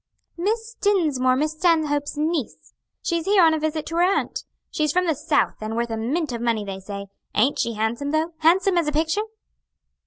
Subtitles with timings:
[0.35, 2.73] "Miss Dinsmore, Miss Stanhope's niece.
[3.03, 4.45] She's here on a visit to her aunt.
[4.71, 7.05] She's from the South, and worth a mint of money, they say.
[7.35, 8.33] Aint she handsome though?
[8.39, 9.21] handsome as a picture?"